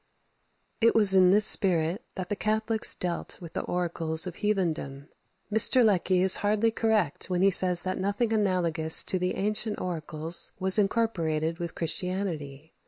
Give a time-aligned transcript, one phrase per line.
[0.79, 0.89] 25.
[0.89, 5.09] It was in this spirit that the Catholics dealt with the oracles of heathendom.
[5.53, 5.85] Mr.
[5.85, 10.79] Lecky is hardly correct when he says that nothing analogous to the ancient oracles was
[10.79, 12.73] incorporated with Christianity.